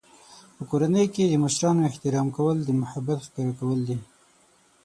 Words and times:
په 0.55 0.63
کورنۍ 0.69 1.05
کې 1.13 1.23
د 1.27 1.33
مشرانو 1.43 1.87
احترام 1.89 2.27
کول 2.37 2.57
د 2.63 2.69
محبت 2.81 3.19
ښکاره 3.25 3.53
کول 3.59 3.79
دي. 3.87 3.97